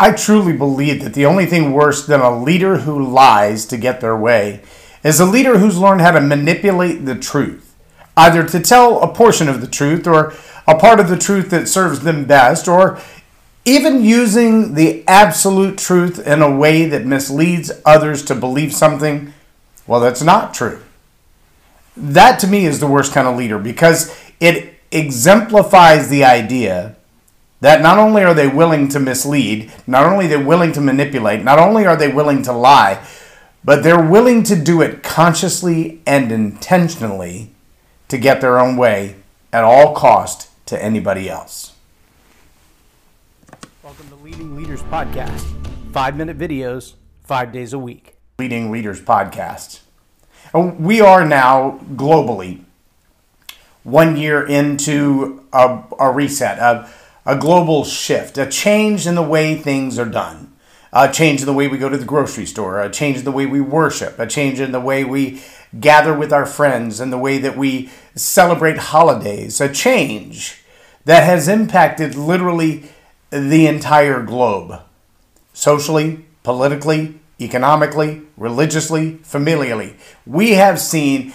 I 0.00 0.12
truly 0.12 0.54
believe 0.54 1.04
that 1.04 1.12
the 1.12 1.26
only 1.26 1.44
thing 1.44 1.72
worse 1.72 2.06
than 2.06 2.22
a 2.22 2.34
leader 2.34 2.78
who 2.78 3.06
lies 3.06 3.66
to 3.66 3.76
get 3.76 4.00
their 4.00 4.16
way 4.16 4.62
is 5.04 5.20
a 5.20 5.26
leader 5.26 5.58
who's 5.58 5.76
learned 5.76 6.00
how 6.00 6.12
to 6.12 6.22
manipulate 6.22 7.04
the 7.04 7.14
truth, 7.14 7.76
either 8.16 8.42
to 8.46 8.60
tell 8.60 9.02
a 9.02 9.12
portion 9.12 9.46
of 9.46 9.60
the 9.60 9.66
truth 9.66 10.06
or 10.06 10.32
a 10.66 10.74
part 10.74 11.00
of 11.00 11.10
the 11.10 11.18
truth 11.18 11.50
that 11.50 11.68
serves 11.68 12.00
them 12.00 12.24
best, 12.24 12.66
or 12.66 12.98
even 13.66 14.02
using 14.02 14.72
the 14.72 15.06
absolute 15.06 15.76
truth 15.76 16.26
in 16.26 16.40
a 16.40 16.56
way 16.56 16.86
that 16.86 17.04
misleads 17.04 17.70
others 17.84 18.24
to 18.24 18.34
believe 18.34 18.72
something, 18.72 19.34
well, 19.86 20.00
that's 20.00 20.22
not 20.22 20.54
true. 20.54 20.80
That 21.94 22.38
to 22.38 22.46
me 22.46 22.64
is 22.64 22.80
the 22.80 22.86
worst 22.86 23.12
kind 23.12 23.28
of 23.28 23.36
leader 23.36 23.58
because 23.58 24.18
it 24.40 24.76
exemplifies 24.90 26.08
the 26.08 26.24
idea 26.24 26.96
that 27.60 27.82
not 27.82 27.98
only 27.98 28.24
are 28.24 28.34
they 28.34 28.48
willing 28.48 28.88
to 28.88 28.98
mislead, 28.98 29.70
not 29.86 30.06
only 30.06 30.26
they're 30.26 30.44
willing 30.44 30.72
to 30.72 30.80
manipulate, 30.80 31.44
not 31.44 31.58
only 31.58 31.86
are 31.86 31.96
they 31.96 32.12
willing 32.12 32.42
to 32.42 32.52
lie, 32.52 33.04
but 33.62 33.82
they're 33.82 34.02
willing 34.02 34.42
to 34.42 34.56
do 34.56 34.80
it 34.80 35.02
consciously 35.02 36.00
and 36.06 36.32
intentionally 36.32 37.50
to 38.08 38.16
get 38.16 38.40
their 38.40 38.58
own 38.58 38.76
way 38.76 39.16
at 39.52 39.62
all 39.62 39.94
cost 39.94 40.48
to 40.66 40.82
anybody 40.82 41.28
else. 41.28 41.74
Welcome 43.82 44.08
to 44.08 44.14
Leading 44.16 44.56
Leaders 44.56 44.82
Podcast. 44.84 45.44
Five 45.92 46.16
minute 46.16 46.38
videos, 46.38 46.94
five 47.24 47.52
days 47.52 47.74
a 47.74 47.78
week. 47.78 48.16
Leading 48.38 48.70
Leaders 48.70 49.00
Podcast. 49.00 49.80
We 50.54 51.00
are 51.02 51.26
now 51.26 51.80
globally 51.94 52.62
one 53.82 54.16
year 54.16 54.46
into 54.46 55.44
a, 55.52 55.82
a 55.98 56.10
reset, 56.10 56.58
a, 56.58 56.88
a 57.30 57.38
global 57.38 57.84
shift, 57.84 58.36
a 58.38 58.46
change 58.46 59.06
in 59.06 59.14
the 59.14 59.22
way 59.22 59.54
things 59.54 60.00
are 60.00 60.04
done, 60.04 60.52
a 60.92 61.08
change 61.08 61.38
in 61.38 61.46
the 61.46 61.52
way 61.52 61.68
we 61.68 61.78
go 61.78 61.88
to 61.88 61.96
the 61.96 62.04
grocery 62.04 62.44
store, 62.44 62.80
a 62.80 62.90
change 62.90 63.18
in 63.18 63.24
the 63.24 63.30
way 63.30 63.46
we 63.46 63.60
worship, 63.60 64.18
a 64.18 64.26
change 64.26 64.58
in 64.58 64.72
the 64.72 64.80
way 64.80 65.04
we 65.04 65.40
gather 65.78 66.12
with 66.12 66.32
our 66.32 66.44
friends, 66.44 66.98
and 66.98 67.12
the 67.12 67.16
way 67.18 67.38
that 67.38 67.56
we 67.56 67.88
celebrate 68.16 68.78
holidays, 68.78 69.60
a 69.60 69.72
change 69.72 70.64
that 71.04 71.22
has 71.22 71.46
impacted 71.46 72.16
literally 72.16 72.90
the 73.30 73.68
entire 73.68 74.24
globe 74.24 74.82
socially, 75.52 76.24
politically, 76.42 77.14
economically, 77.40 78.22
religiously, 78.36 79.20
familially. 79.22 79.94
We 80.26 80.54
have 80.54 80.80
seen 80.80 81.32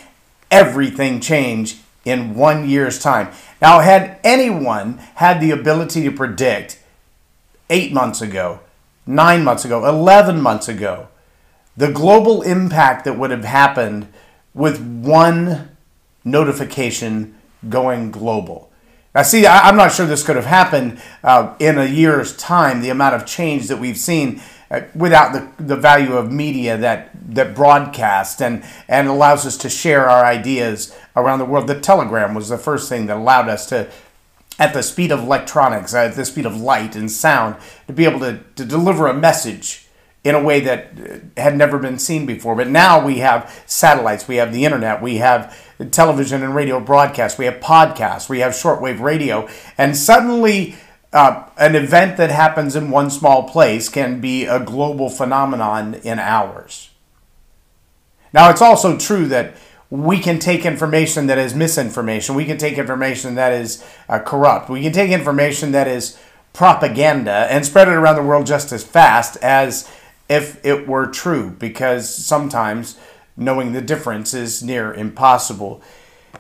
everything 0.52 1.22
change 1.22 1.78
in 2.06 2.36
one 2.36 2.70
year's 2.70 3.00
time. 3.00 3.30
Now, 3.62 3.80
had 3.80 4.20
anyone 4.24 5.00
had 5.16 5.42
the 5.42 5.52
ability 5.52 6.04
to 6.04 6.12
predict 6.12 6.80
eight 7.70 7.92
months 7.92 8.22
ago, 8.22 8.60
nine 9.06 9.44
months 9.44 9.66
ago, 9.66 9.86
11 9.86 10.40
months 10.40 10.68
ago, 10.68 11.08
the 11.76 11.92
global 11.92 12.44
impact 12.44 13.04
that 13.06 13.18
would 13.18 13.32
have 13.32 13.44
happened 13.44 14.08
with 14.54 14.80
one 14.80 15.76
notification 16.24 17.36
going 17.68 18.12
global. 18.12 18.72
Now, 19.14 19.24
see, 19.24 19.48
I'm 19.48 19.78
not 19.78 19.94
sure 19.94 20.06
this 20.06 20.24
could 20.24 20.36
have 20.36 20.46
happened 20.46 21.02
uh, 21.24 21.56
in 21.60 21.78
a 21.78 21.86
year's 21.86 22.36
time, 22.36 22.82
the 22.82 22.90
amount 22.90 23.16
of 23.16 23.26
change 23.26 23.68
that 23.68 23.78
we've 23.78 23.98
seen 23.98 24.42
without 24.94 25.34
the, 25.34 25.64
the 25.64 25.76
value 25.76 26.14
of 26.14 26.32
media 26.32 26.78
that, 26.78 27.10
that 27.34 27.56
broadcasts 27.56 28.42
and, 28.42 28.64
and 28.88 29.08
allows 29.08 29.46
us 29.46 29.58
to 29.58 29.70
share 29.70 30.10
our 30.10 30.26
ideas 30.26 30.96
around 31.16 31.40
the 31.40 31.46
world. 31.46 31.68
The 31.68 31.80
telegram 31.80 32.34
was 32.34 32.50
the 32.50 32.58
first 32.58 32.90
thing 32.90 33.06
that 33.06 33.18
allowed 33.18 33.48
us 33.48 33.68
to, 33.68 33.90
at 34.58 34.74
the 34.74 34.82
speed 34.82 35.12
of 35.12 35.20
electronics, 35.20 35.94
at 35.94 36.16
the 36.16 36.26
speed 36.26 36.46
of 36.46 36.60
light 36.60 36.96
and 36.96 37.12
sound, 37.12 37.56
to 37.88 37.94
be 37.94 38.06
able 38.06 38.20
to, 38.22 38.40
to 38.56 38.66
deliver 38.66 39.08
a 39.08 39.14
message 39.14 39.88
in 40.24 40.34
a 40.34 40.42
way 40.42 40.60
that 40.60 40.88
uh, 41.00 41.42
had 41.42 41.56
never 41.56 41.78
been 41.78 42.00
seen 42.00 42.26
before. 42.26 42.56
But 42.56 42.68
now 42.68 43.06
we 43.06 43.20
have 43.20 43.64
satellites, 43.68 44.28
we 44.28 44.38
have 44.38 44.52
the 44.52 44.66
internet, 44.66 45.02
we 45.02 45.18
have 45.18 45.56
television 45.92 46.42
and 46.42 46.56
radio 46.56 46.80
broadcasts, 46.80 47.38
we 47.38 47.46
have 47.46 47.60
podcasts, 47.60 48.28
we 48.28 48.40
have 48.40 48.54
shortwave 48.54 49.00
radio, 49.00 49.48
and 49.78 49.96
suddenly 49.96 50.76
uh, 51.16 51.48
an 51.58 51.76
event 51.76 52.18
that 52.18 52.30
happens 52.30 52.76
in 52.76 52.92
one 52.92 53.10
small 53.10 53.48
place 53.48 53.88
can 53.88 54.20
be 54.20 54.44
a 54.44 54.60
global 54.60 55.10
phenomenon 55.10 55.94
in 56.04 56.20
hours. 56.20 56.90
Now, 58.34 58.50
it's 58.50 58.62
also 58.62 58.98
true 58.98 59.26
that 59.28 59.56
we 59.90 60.20
can 60.20 60.40
take 60.40 60.66
information 60.66 61.28
that 61.28 61.38
is 61.38 61.56
misinformation. 61.56 62.36
We 62.36 62.44
can 62.44 62.58
take 62.58 62.78
information 62.78 63.36
that 63.36 63.54
is 63.54 63.82
uh, 64.10 64.20
corrupt. 64.20 64.70
We 64.70 64.82
can 64.82 64.92
take 64.92 65.12
information 65.12 65.72
that 65.72 65.88
is 65.88 66.20
propaganda 66.52 67.48
and 67.50 67.66
spread 67.66 67.88
it 67.88 67.94
around 67.94 68.18
the 68.18 68.24
world 68.24 68.46
just 68.46 68.74
as 68.74 68.84
fast 68.84 69.38
as 69.38 69.90
if 70.28 70.64
it 70.66 70.86
were 70.86 71.08
true, 71.08 71.52
because 71.52 72.14
sometimes 72.14 73.00
knowing 73.38 73.72
the 73.72 73.82
difference 73.82 74.34
is 74.34 74.62
near 74.62 74.94
impossible. 74.94 75.82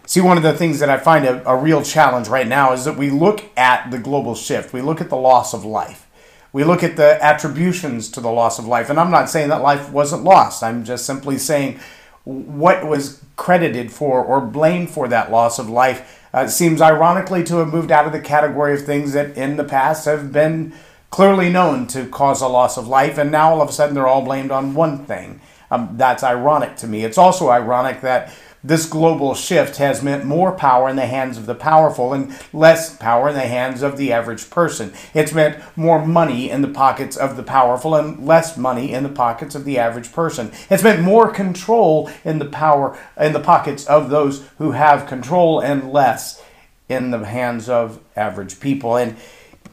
See, 0.06 0.22
one 0.22 0.38
of 0.38 0.44
the 0.44 0.53
things 0.53 0.79
that 0.79 0.89
I 0.89 0.97
find 0.97 1.25
a, 1.25 1.47
a 1.50 1.56
real 1.56 1.81
challenge 1.81 2.28
right 2.28 2.47
now 2.47 2.73
is 2.73 2.85
that 2.85 2.97
we 2.97 3.09
look 3.09 3.44
at 3.57 3.89
the 3.91 3.97
global 3.97 4.35
shift, 4.35 4.73
we 4.73 4.81
look 4.81 5.01
at 5.01 5.09
the 5.09 5.17
loss 5.17 5.53
of 5.53 5.66
life, 5.66 6.07
we 6.53 6.63
look 6.63 6.83
at 6.83 6.95
the 6.95 7.23
attributions 7.23 8.09
to 8.11 8.22
the 8.22 8.31
loss 8.31 8.59
of 8.59 8.66
life. 8.66 8.89
And 8.89 9.00
I'm 9.00 9.11
not 9.11 9.29
saying 9.29 9.50
that 9.50 9.61
life 9.61 9.91
wasn't 9.91 10.23
lost, 10.23 10.63
I'm 10.63 10.84
just 10.84 11.05
simply 11.05 11.38
saying 11.38 11.79
what 12.23 12.85
was 12.85 13.22
credited 13.35 13.91
for 13.91 14.23
or 14.23 14.41
blamed 14.41 14.89
for 14.89 15.07
that 15.07 15.31
loss 15.31 15.59
of 15.59 15.69
life 15.69 16.28
uh, 16.34 16.47
seems 16.47 16.81
ironically 16.81 17.44
to 17.44 17.57
have 17.57 17.72
moved 17.72 17.91
out 17.91 18.05
of 18.05 18.11
the 18.11 18.19
category 18.19 18.73
of 18.73 18.84
things 18.84 19.13
that 19.13 19.38
in 19.38 19.55
the 19.55 19.63
past 19.63 20.05
have 20.05 20.34
been 20.34 20.73
clearly 21.09 21.50
known 21.50 21.88
to 21.88 22.05
cause 22.07 22.41
a 22.41 22.47
loss 22.47 22.78
of 22.78 22.89
life, 22.89 23.17
and 23.17 23.31
now 23.31 23.53
all 23.53 23.61
of 23.61 23.69
a 23.69 23.72
sudden 23.72 23.95
they're 23.95 24.07
all 24.07 24.22
blamed 24.22 24.51
on 24.51 24.73
one 24.73 25.05
thing. 25.05 25.39
Um, 25.72 25.91
that's 25.94 26.23
ironic 26.23 26.75
to 26.78 26.88
me. 26.88 27.05
It's 27.05 27.17
also 27.17 27.50
ironic 27.50 28.01
that 28.01 28.34
this 28.65 28.87
global 28.87 29.35
shift 29.35 29.77
has 29.77 30.01
meant 30.01 30.25
more 30.25 30.51
power 30.51 30.89
in 30.89 30.95
the 30.95 31.05
hands 31.05 31.37
of 31.37 31.45
the 31.45 31.53
powerful 31.53 32.13
and 32.13 32.35
less 32.51 32.97
power 32.97 33.29
in 33.29 33.35
the 33.35 33.41
hands 33.41 33.83
of 33.83 33.95
the 33.95 34.11
average 34.11 34.49
person. 34.49 34.91
It's 35.13 35.33
meant 35.33 35.61
more 35.75 36.03
money 36.03 36.49
in 36.49 36.63
the 36.63 36.67
pockets 36.67 37.15
of 37.15 37.37
the 37.37 37.43
powerful 37.43 37.93
and 37.93 38.25
less 38.25 38.57
money 38.57 38.91
in 38.91 39.03
the 39.03 39.09
pockets 39.09 39.53
of 39.53 39.65
the 39.65 39.77
average 39.77 40.11
person. 40.11 40.51
It's 40.67 40.81
meant 40.81 41.03
more 41.03 41.29
control 41.31 42.09
in 42.23 42.39
the 42.39 42.45
power 42.45 42.97
in 43.19 43.33
the 43.33 43.39
pockets 43.39 43.85
of 43.85 44.09
those 44.09 44.47
who 44.57 44.71
have 44.71 45.07
control 45.07 45.59
and 45.59 45.91
less 45.93 46.43
in 46.89 47.11
the 47.11 47.23
hands 47.23 47.69
of 47.69 47.99
average 48.15 48.59
people. 48.59 48.97
And 48.97 49.15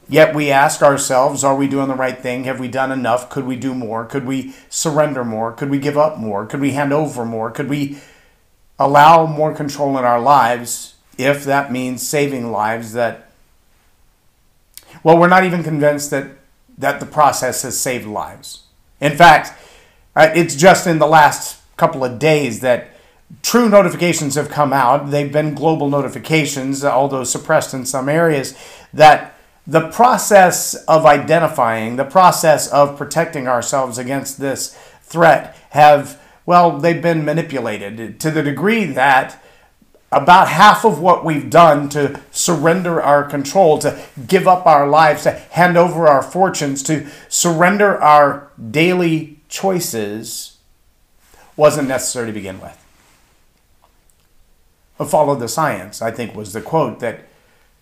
Yet 0.09 0.35
we 0.35 0.51
ask 0.51 0.83
ourselves, 0.83 1.43
are 1.43 1.57
we 1.57 1.69
doing 1.69 1.89
the 1.89 1.95
right 1.95 2.19
thing? 2.19 2.45
Have 2.45 2.61
we 2.61 2.69
done 2.69 2.93
enough? 2.93 3.31
Could 3.31 3.47
we 3.47 3.57
do 3.57 3.73
more? 3.73 4.05
Could 4.05 4.27
we 4.27 4.53
surrender 4.69 5.25
more? 5.25 5.53
Could 5.53 5.71
we 5.71 5.79
give 5.79 5.97
up 5.97 6.19
more? 6.19 6.45
Could 6.45 6.61
we 6.61 6.73
hand 6.73 6.93
over 6.93 7.25
more? 7.25 7.51
Could 7.51 7.71
we 7.71 7.99
allow 8.85 9.27
more 9.27 9.55
control 9.55 9.97
in 9.99 10.05
our 10.05 10.21
lives 10.21 10.95
if 11.19 11.45
that 11.45 11.71
means 11.71 12.07
saving 12.07 12.51
lives 12.51 12.93
that 12.93 13.31
well 15.05 15.17
we're 15.17 15.29
not 15.29 15.45
even 15.45 15.63
convinced 15.63 16.11
that 16.11 16.27
that 16.79 17.01
the 17.01 17.07
process 17.07 17.63
has 17.63 17.79
saved 17.79 18.07
lives. 18.07 18.65
In 19.01 19.17
fact 19.17 19.53
uh, 20.17 20.31
it's 20.35 20.57
just 20.57 20.87
in 20.87 20.99
the 20.99 21.07
last 21.07 21.61
couple 21.77 22.05
of 22.05 22.19
days 22.19 22.61
that 22.61 22.89
true 23.43 23.69
notifications 23.69 24.35
have 24.35 24.51
come 24.51 24.73
out. 24.73 25.11
They've 25.11 25.33
been 25.33 25.55
global 25.55 25.89
notifications 25.89 26.85
although 26.85 27.25
suppressed 27.25 27.75
in 27.75 27.87
some 27.87 28.09
areas 28.09 28.57
that 28.93 29.35
the 29.67 29.89
process 29.91 30.75
of 30.87 31.07
identifying 31.07 31.97
the 31.97 32.05
process 32.05 32.69
of 32.69 32.97
protecting 32.97 33.47
ourselves 33.47 33.97
against 33.97 34.41
this 34.41 34.77
threat 35.03 35.57
have 35.71 36.21
well, 36.45 36.79
they've 36.79 37.03
been 37.03 37.25
manipulated 37.25 38.19
to 38.21 38.31
the 38.31 38.43
degree 38.43 38.85
that 38.85 39.43
about 40.11 40.49
half 40.49 40.85
of 40.85 41.01
what 41.01 41.25
we've 41.25 41.49
done 41.49 41.89
to 41.89 42.21
surrender 42.31 43.01
our 43.01 43.25
control, 43.25 43.79
to 43.79 43.99
give 44.27 44.47
up 44.47 44.67
our 44.67 44.87
lives, 44.87 45.23
to 45.23 45.31
hand 45.31 45.77
over 45.79 46.07
our 46.07 46.23
fortunes, 46.23 46.83
to 46.83 47.07
surrender 47.29 48.01
our 48.01 48.51
daily 48.71 49.41
choices 49.49 50.59
wasn't 51.57 51.89
necessary 51.89 52.27
to 52.27 52.33
begin 52.33 52.61
with. 52.61 52.79
Follow 55.09 55.35
the 55.35 55.49
science, 55.49 56.01
I 56.01 56.11
think, 56.11 56.35
was 56.35 56.53
the 56.53 56.61
quote 56.61 57.01
that 57.01 57.25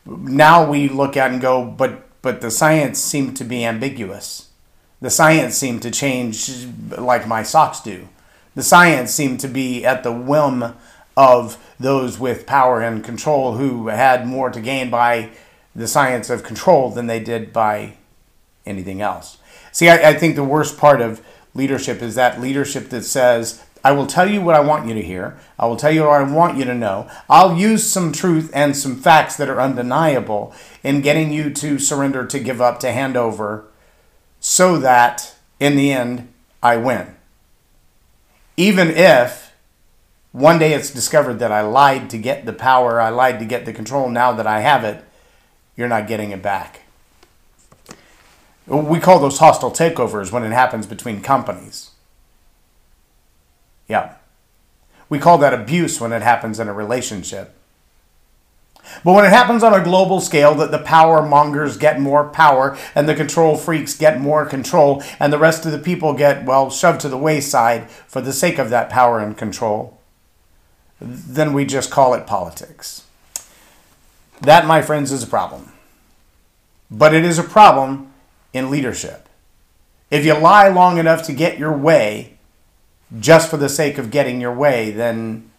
now 0.06 0.68
we 0.68 0.88
look 0.88 1.16
at 1.16 1.30
and 1.30 1.40
go, 1.40 1.64
but 1.64 2.06
but 2.22 2.40
the 2.40 2.50
science 2.50 2.98
seemed 2.98 3.36
to 3.38 3.44
be 3.44 3.64
ambiguous. 3.64 4.50
The 5.00 5.10
science 5.10 5.56
seemed 5.56 5.82
to 5.82 5.90
change 5.90 6.66
like 6.96 7.26
my 7.26 7.42
socks 7.42 7.80
do 7.80 8.08
the 8.54 8.62
science 8.62 9.12
seemed 9.12 9.40
to 9.40 9.48
be 9.48 9.84
at 9.84 10.02
the 10.02 10.12
whim 10.12 10.74
of 11.16 11.58
those 11.78 12.18
with 12.18 12.46
power 12.46 12.80
and 12.80 13.04
control 13.04 13.56
who 13.56 13.88
had 13.88 14.26
more 14.26 14.50
to 14.50 14.60
gain 14.60 14.90
by 14.90 15.30
the 15.74 15.88
science 15.88 16.30
of 16.30 16.42
control 16.42 16.90
than 16.90 17.06
they 17.06 17.20
did 17.20 17.52
by 17.52 17.94
anything 18.66 19.00
else. 19.00 19.38
See, 19.72 19.88
I, 19.88 20.10
I, 20.10 20.14
think 20.14 20.34
the 20.34 20.44
worst 20.44 20.78
part 20.78 21.00
of 21.00 21.24
leadership 21.54 22.02
is 22.02 22.14
that 22.16 22.40
leadership 22.40 22.88
that 22.90 23.04
says, 23.04 23.64
I 23.82 23.92
will 23.92 24.06
tell 24.06 24.28
you 24.28 24.42
what 24.42 24.56
I 24.56 24.60
want 24.60 24.86
you 24.86 24.94
to 24.94 25.02
hear. 25.02 25.38
I 25.58 25.66
will 25.66 25.76
tell 25.76 25.90
you 25.90 26.02
what 26.02 26.20
I 26.20 26.30
want 26.30 26.58
you 26.58 26.64
to 26.64 26.74
know. 26.74 27.08
I'll 27.28 27.56
use 27.56 27.84
some 27.84 28.12
truth 28.12 28.50
and 28.52 28.76
some 28.76 28.96
facts 28.96 29.36
that 29.36 29.48
are 29.48 29.60
undeniable 29.60 30.52
in 30.82 31.00
getting 31.00 31.32
you 31.32 31.50
to 31.54 31.78
surrender, 31.78 32.26
to 32.26 32.38
give 32.38 32.60
up, 32.60 32.80
to 32.80 32.92
hand 32.92 33.16
over 33.16 33.64
so 34.38 34.76
that 34.78 35.34
in 35.58 35.76
the 35.76 35.92
end 35.92 36.32
I 36.62 36.76
win. 36.76 37.16
Even 38.60 38.90
if 38.90 39.54
one 40.32 40.58
day 40.58 40.74
it's 40.74 40.90
discovered 40.90 41.38
that 41.38 41.50
I 41.50 41.62
lied 41.62 42.10
to 42.10 42.18
get 42.18 42.44
the 42.44 42.52
power, 42.52 43.00
I 43.00 43.08
lied 43.08 43.38
to 43.38 43.46
get 43.46 43.64
the 43.64 43.72
control, 43.72 44.10
now 44.10 44.32
that 44.32 44.46
I 44.46 44.60
have 44.60 44.84
it, 44.84 45.02
you're 45.76 45.88
not 45.88 46.06
getting 46.06 46.30
it 46.30 46.42
back. 46.42 46.82
We 48.66 49.00
call 49.00 49.18
those 49.18 49.38
hostile 49.38 49.70
takeovers 49.70 50.30
when 50.30 50.44
it 50.44 50.52
happens 50.52 50.86
between 50.86 51.22
companies. 51.22 51.92
Yeah. 53.88 54.16
We 55.08 55.18
call 55.18 55.38
that 55.38 55.54
abuse 55.54 55.98
when 55.98 56.12
it 56.12 56.20
happens 56.20 56.60
in 56.60 56.68
a 56.68 56.74
relationship. 56.74 57.56
But 59.04 59.12
when 59.12 59.24
it 59.24 59.30
happens 59.30 59.62
on 59.62 59.72
a 59.72 59.82
global 59.82 60.20
scale, 60.20 60.54
that 60.56 60.70
the 60.70 60.78
power 60.78 61.26
mongers 61.26 61.76
get 61.76 62.00
more 62.00 62.28
power 62.28 62.76
and 62.94 63.08
the 63.08 63.14
control 63.14 63.56
freaks 63.56 63.96
get 63.96 64.20
more 64.20 64.44
control, 64.44 65.02
and 65.18 65.32
the 65.32 65.38
rest 65.38 65.64
of 65.64 65.72
the 65.72 65.78
people 65.78 66.12
get, 66.12 66.44
well, 66.44 66.70
shoved 66.70 67.00
to 67.00 67.08
the 67.08 67.18
wayside 67.18 67.90
for 67.90 68.20
the 68.20 68.32
sake 68.32 68.58
of 68.58 68.70
that 68.70 68.90
power 68.90 69.18
and 69.18 69.36
control, 69.36 69.98
then 71.00 71.52
we 71.52 71.64
just 71.64 71.90
call 71.90 72.14
it 72.14 72.26
politics. 72.26 73.04
That, 74.40 74.66
my 74.66 74.82
friends, 74.82 75.12
is 75.12 75.22
a 75.22 75.26
problem. 75.26 75.72
But 76.90 77.14
it 77.14 77.24
is 77.24 77.38
a 77.38 77.44
problem 77.44 78.12
in 78.52 78.70
leadership. 78.70 79.28
If 80.10 80.24
you 80.24 80.34
lie 80.34 80.68
long 80.68 80.98
enough 80.98 81.22
to 81.24 81.32
get 81.32 81.58
your 81.58 81.76
way, 81.76 82.38
just 83.18 83.50
for 83.50 83.56
the 83.56 83.68
sake 83.68 83.98
of 83.98 84.10
getting 84.10 84.40
your 84.40 84.54
way, 84.54 84.90
then 84.90 85.50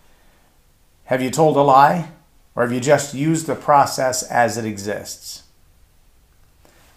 have 1.05 1.21
you 1.21 1.29
told 1.29 1.57
a 1.57 1.61
lie? 1.61 2.09
Or 2.55 2.63
have 2.63 2.73
you 2.73 2.79
just 2.79 3.13
used 3.13 3.47
the 3.47 3.55
process 3.55 4.23
as 4.23 4.57
it 4.57 4.65
exists? 4.65 5.43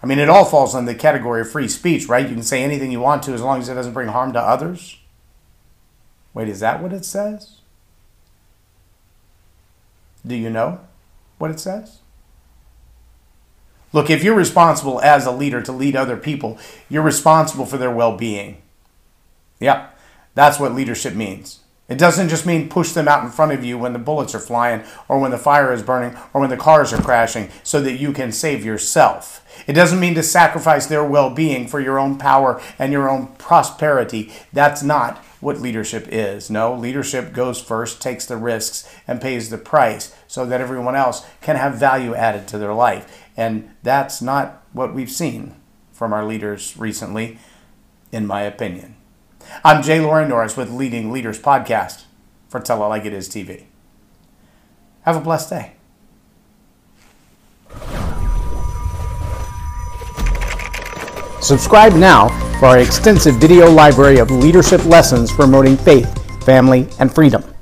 I 0.02 0.06
mean, 0.06 0.18
it 0.18 0.28
all 0.28 0.44
falls 0.44 0.74
under 0.74 0.92
the 0.92 0.98
category 0.98 1.40
of 1.40 1.50
free 1.50 1.68
speech, 1.68 2.08
right? 2.08 2.28
You 2.28 2.34
can 2.34 2.42
say 2.42 2.62
anything 2.62 2.92
you 2.92 3.00
want 3.00 3.22
to 3.22 3.32
as 3.32 3.40
long 3.40 3.60
as 3.60 3.68
it 3.68 3.74
doesn't 3.74 3.94
bring 3.94 4.08
harm 4.08 4.32
to 4.34 4.40
others. 4.40 4.98
Wait, 6.34 6.48
is 6.48 6.60
that 6.60 6.82
what 6.82 6.92
it 6.92 7.04
says? 7.04 7.60
Do 10.26 10.34
you 10.34 10.50
know 10.50 10.80
what 11.38 11.50
it 11.50 11.60
says? 11.60 12.00
Look, 13.94 14.10
if 14.10 14.24
you're 14.24 14.34
responsible 14.34 15.00
as 15.00 15.24
a 15.24 15.30
leader 15.30 15.62
to 15.62 15.72
lead 15.72 15.94
other 15.94 16.16
people, 16.16 16.58
you're 16.90 17.02
responsible 17.02 17.64
for 17.64 17.78
their 17.78 17.90
well 17.90 18.16
being. 18.16 18.60
Yep, 19.60 19.96
that's 20.34 20.58
what 20.58 20.74
leadership 20.74 21.14
means. 21.14 21.60
It 21.86 21.98
doesn't 21.98 22.30
just 22.30 22.46
mean 22.46 22.70
push 22.70 22.92
them 22.92 23.08
out 23.08 23.24
in 23.24 23.30
front 23.30 23.52
of 23.52 23.62
you 23.62 23.76
when 23.76 23.92
the 23.92 23.98
bullets 23.98 24.34
are 24.34 24.40
flying 24.40 24.84
or 25.06 25.18
when 25.18 25.32
the 25.32 25.38
fire 25.38 25.70
is 25.70 25.82
burning 25.82 26.16
or 26.32 26.40
when 26.40 26.48
the 26.48 26.56
cars 26.56 26.94
are 26.94 27.02
crashing 27.02 27.50
so 27.62 27.82
that 27.82 27.98
you 27.98 28.12
can 28.12 28.32
save 28.32 28.64
yourself. 28.64 29.44
It 29.66 29.74
doesn't 29.74 30.00
mean 30.00 30.14
to 30.14 30.22
sacrifice 30.22 30.86
their 30.86 31.04
well 31.04 31.28
being 31.28 31.68
for 31.68 31.80
your 31.80 31.98
own 31.98 32.16
power 32.16 32.60
and 32.78 32.90
your 32.90 33.10
own 33.10 33.28
prosperity. 33.36 34.32
That's 34.50 34.82
not 34.82 35.18
what 35.40 35.60
leadership 35.60 36.08
is. 36.08 36.48
No, 36.48 36.74
leadership 36.74 37.34
goes 37.34 37.60
first, 37.60 38.00
takes 38.00 38.24
the 38.24 38.38
risks, 38.38 38.90
and 39.06 39.20
pays 39.20 39.50
the 39.50 39.58
price 39.58 40.16
so 40.26 40.46
that 40.46 40.62
everyone 40.62 40.96
else 40.96 41.26
can 41.42 41.56
have 41.56 41.74
value 41.74 42.14
added 42.14 42.48
to 42.48 42.58
their 42.58 42.72
life. 42.72 43.28
And 43.36 43.74
that's 43.82 44.22
not 44.22 44.64
what 44.72 44.94
we've 44.94 45.10
seen 45.10 45.54
from 45.92 46.14
our 46.14 46.24
leaders 46.24 46.78
recently, 46.78 47.38
in 48.10 48.26
my 48.26 48.40
opinion. 48.42 48.96
I'm 49.62 49.82
J 49.82 50.00
Loren 50.00 50.28
Norris 50.28 50.56
with 50.56 50.70
Leading 50.70 51.12
Leaders 51.12 51.40
Podcast 51.40 52.04
for 52.48 52.60
Tell 52.60 52.84
It 52.84 52.88
Like 52.88 53.04
It 53.04 53.12
Is 53.12 53.28
TV. 53.28 53.64
Have 55.02 55.16
a 55.16 55.20
blessed 55.20 55.50
day. 55.50 55.72
Subscribe 61.40 61.92
now 61.92 62.28
for 62.58 62.66
our 62.66 62.78
extensive 62.78 63.36
video 63.36 63.70
library 63.70 64.18
of 64.18 64.30
leadership 64.30 64.84
lessons 64.86 65.30
promoting 65.30 65.76
faith, 65.76 66.44
family, 66.44 66.88
and 66.98 67.14
freedom. 67.14 67.53